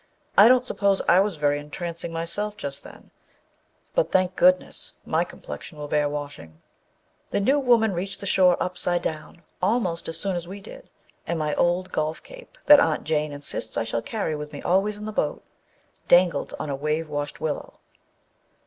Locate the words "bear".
5.87-6.09